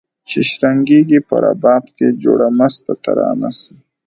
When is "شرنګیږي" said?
0.49-1.19